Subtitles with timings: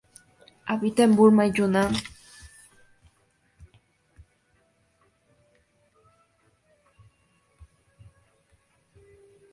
[0.65, 1.93] Habita en Burma y Yunnan.